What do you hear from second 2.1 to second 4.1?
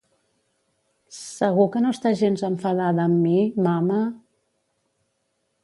gens enfadada amb mi, mama?